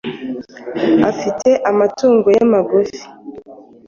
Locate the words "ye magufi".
2.35-2.99